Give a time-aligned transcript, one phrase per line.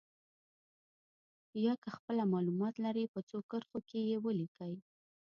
[1.65, 4.73] یا که خپله معلومات لرئ په څو کرښو کې یې ولیکئ.